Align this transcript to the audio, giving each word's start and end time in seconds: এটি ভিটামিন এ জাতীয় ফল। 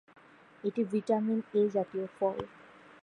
এটি 0.63 0.81
ভিটামিন 0.91 1.39
এ 1.53 1.61
জাতীয় 1.75 2.05
ফল। 2.17 2.37